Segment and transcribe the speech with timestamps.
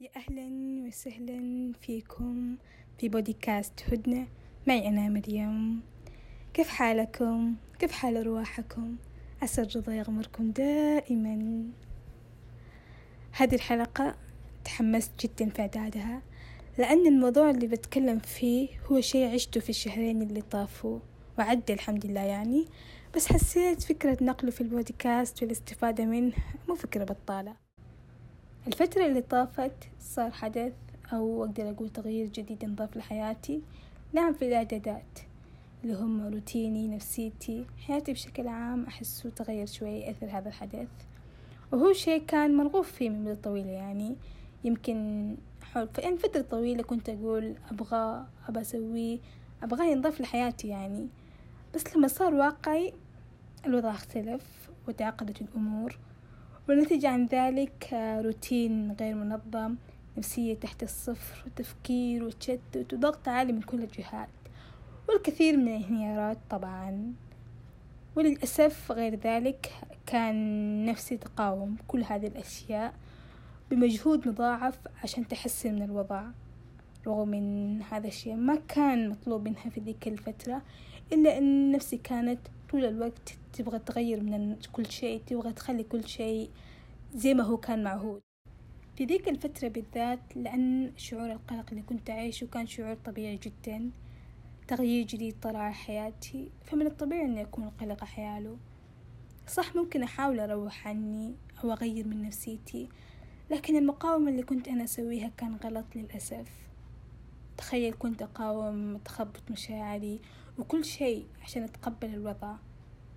[0.00, 0.48] يا أهلا
[0.86, 2.56] وسهلا فيكم
[2.98, 4.26] في بودكاست هدنة.
[4.66, 5.80] معي أنا مريم.
[6.54, 8.96] كيف حالكم؟ كيف حال أرواحكم؟
[9.42, 11.64] عسى الرضا يغمركم دائما.
[13.32, 14.16] هذه الحلقة
[14.64, 16.22] تحمست جدا في إعدادها
[16.78, 20.98] لأن الموضوع اللي بتكلم فيه هو شيء عشته في الشهرين اللي طافوا
[21.38, 22.64] وعدى الحمد لله يعني.
[23.14, 26.32] بس حسيت فكرة نقله في البودكاست والاستفادة منه
[26.68, 27.65] مو فكرة بطالة.
[28.66, 30.72] الفترة اللي طافت صار حدث
[31.12, 33.62] أو أقدر أقول تغيير جديد انضاف لحياتي.
[34.12, 35.18] نعم في الإعدادات
[35.84, 40.88] اللي هم روتيني نفسيتي حياتي بشكل عام أحسه تغير شوي أثر هذا الحدث.
[41.72, 44.16] وهو شيء كان مرغوب فيه من مدة طويلة يعني.
[44.64, 49.18] يمكن حول يعني فترة طويلة كنت أقول أبغى أبى أسويه
[49.62, 51.08] أبغاه ينضاف لحياتي يعني.
[51.74, 52.92] بس لما صار واقعي
[53.66, 55.98] الوضع اختلف وتعقدت الأمور.
[56.68, 57.88] والنتيجة عن ذلك
[58.24, 59.74] روتين غير منظم
[60.18, 64.28] نفسية تحت الصفر وتفكير وتشتت وضغط عالي من كل الجهات
[65.08, 67.12] والكثير من الانهيارات طبعا.
[68.16, 69.72] وللأسف غير ذلك
[70.06, 72.94] كان نفسي تقاوم كل هذه الأشياء
[73.70, 76.24] بمجهود مضاعف عشان تحسن من الوضع.
[77.06, 80.62] رغم من هذا الشيء ما كان مطلوب منها في ذيك الفترة
[81.12, 82.38] إلا أن نفسي كانت
[82.70, 86.50] طول الوقت تبغى تغير من كل شيء تبغى تخلي كل شيء
[87.14, 88.20] زي ما هو كان معهود.
[88.96, 93.90] في ذيك الفترة بالذات لأن شعور القلق اللي كنت أعيشه كان شعور طبيعي جدا.
[94.68, 98.56] تغيير جديد طرأ على حياتي فمن الطبيعي أني أكون قلقة حياله.
[99.48, 102.88] صح ممكن أحاول أروح عني أو أغير من نفسيتي
[103.50, 106.65] لكن المقاومة اللي كنت أنا أسويها كان غلط للأسف.
[107.58, 110.20] تخيل كنت أقاوم تخبط مشاعري
[110.58, 112.54] وكل شيء عشان أتقبل الوضع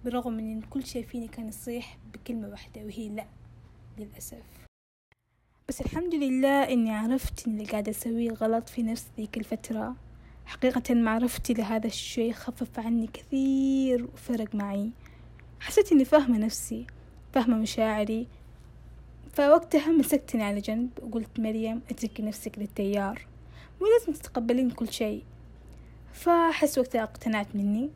[0.04, 3.26] بالرغم من أن كل شيء فيني كان يصيح بكلمة واحدة وهي لأ
[3.98, 4.44] للأسف.
[5.70, 9.96] بس الحمد لله إني عرفت إن اللي قاعدة أسويه غلط في نفس ذيك الفترة.
[10.46, 14.92] حقيقة معرفتي لهذا الشيء خفف عني كثير وفرق معي.
[15.60, 16.88] حسيت إني فاهمة نفسي
[17.34, 18.28] فاهمة مشاعري.
[19.34, 23.28] فوقتها مسكتني على جنب وقلت مريم أتركي نفسك للتيار.
[23.82, 25.24] مو لازم تتقبلين كل شيء.
[26.14, 27.90] فأحس وقتها اقتنعت مني.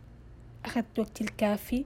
[0.66, 1.86] أخذت وقتي الكافي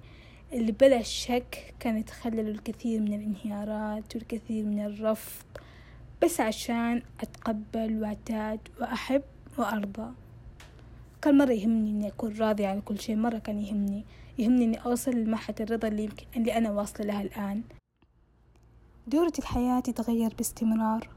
[0.54, 5.46] اللي بلا شك كان يتخلل الكثير من الانهيارات والكثير من الرفض.
[6.24, 9.24] بس عشان أتقبل وأعتاد وأحب
[9.58, 10.12] وأرضى.
[11.22, 14.06] كان مرة يهمني إني أكون راضية على كل شيء مرة كان يهمني.
[14.38, 17.62] يهمني إني أوصل لمرحلة الرضا اللي يمكن اللي أنا واصلة لها الآن.
[19.08, 21.10] دورة الحياة تتغير باستمرار.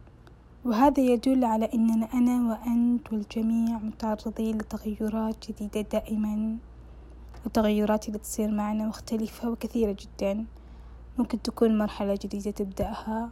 [0.64, 6.56] وهذا يدل على أننا أنا وأنت والجميع متعرضين لتغيرات جديدة دائما.
[7.46, 10.44] التغيرات اللي تصير معنا مختلفة وكثيرة جدا.
[11.18, 13.30] ممكن تكون مرحلة جديدة تبدأها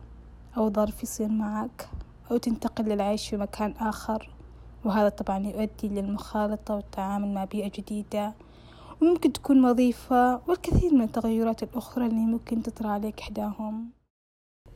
[0.57, 1.89] أو ظرف يصير معك
[2.31, 4.31] أو تنتقل للعيش في مكان آخر.
[4.85, 8.35] وهذا طبعا يؤدي للمخالطة والتعامل مع بيئة جديدة.
[9.03, 13.91] وممكن تكون وظيفة والكثير من التغيرات الأخرى اللي ممكن تطرأ عليك إحداهم.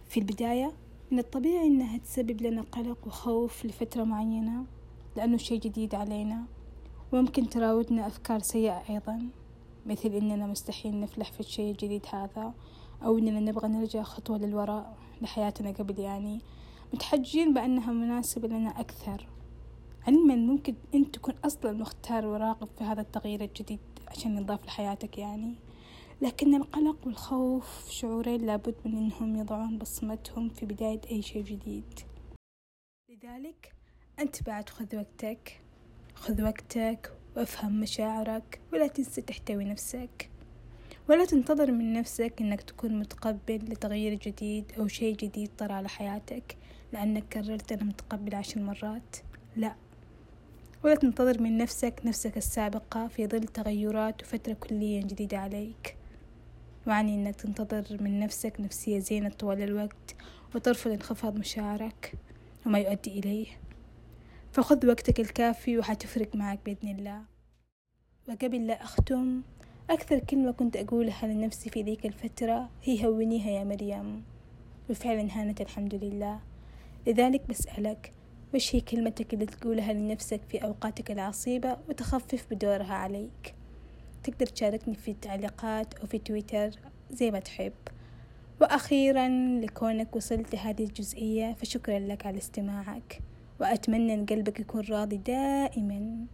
[0.08, 0.72] في البداية
[1.12, 4.64] من الطبيعي إنها تسبب لنا قلق وخوف لفترة معينة
[5.16, 6.44] لأنه شيء جديد علينا
[7.12, 9.28] وممكن تراودنا أفكار سيئة أيضا
[9.86, 12.54] مثل إننا مستحيل نفلح في الشيء الجديد هذا
[13.04, 16.40] أو إننا نبغى نرجع خطوة للوراء لحياتنا قبل يعني.
[16.94, 19.26] متحجين بأنها مناسبة لنا أكثر.
[20.06, 25.54] علما ممكن أنت تكون أصلا مختار وراغب في هذا التغيير الجديد عشان ينضاف لحياتك يعني.
[26.22, 32.00] لكن القلق والخوف شعورين لابد من أنهم يضعون بصمتهم في بداية أي شيء جديد.
[33.08, 33.74] لذلك
[34.18, 35.60] أنت بعد خذ وقتك
[36.14, 40.30] خذ وقتك وافهم مشاعرك ولا تنسى تحتوي نفسك.
[41.08, 46.56] ولا تنتظر من نفسك إنك تكون متقبل لتغيير جديد أو شيء جديد طرأ على حياتك
[46.92, 49.16] لأنك قررت أنا متقبل عشر مرات.
[49.56, 49.74] لا.
[50.84, 56.01] ولا تنتظر من نفسك نفسك السابقة في ظل تغيرات وفترة كليا جديدة عليك.
[56.86, 60.14] وعني إنك تنتظر من نفسك نفسية زينة طوال الوقت
[60.54, 62.12] وترفض انخفاض مشاعرك
[62.66, 63.46] وما يؤدي إليه.
[64.52, 67.22] فخذ وقتك الكافي وحتفرق معك بإذن الله.
[68.28, 69.42] وقبل لا أختم
[69.90, 74.24] أكثر كلمة كنت أقولها لنفسي في ذيك الفترة هي هونيها يا مريم.
[74.90, 76.40] وفعلا هانت الحمد لله.
[77.06, 78.12] لذلك بسألك
[78.54, 83.54] وش هي كلمتك اللي تقولها لنفسك في أوقاتك العصيبة وتخفف بدورها عليك؟
[84.24, 86.70] تقدر تشاركني في التعليقات أو في تويتر
[87.10, 87.72] زي ما تحب.
[88.60, 89.28] وأخيرا
[89.60, 93.20] لكونك وصلت لهذه الجزئية فشكرا لك على استماعك.
[93.60, 96.26] وأتمنى أن قلبك يكون راضي دائما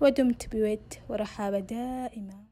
[0.00, 2.43] ودمت بود ورحابة دائمة